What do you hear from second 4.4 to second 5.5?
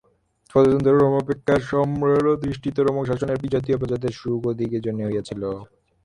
অধিক এজন্যই হইয়াছিল।